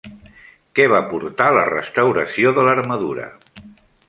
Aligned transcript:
Què 0.79 0.87
va 0.93 1.01
portar 1.11 1.49
la 1.57 1.67
restauració 1.69 2.55
de 2.57 2.65
l'armadura? 2.71 3.31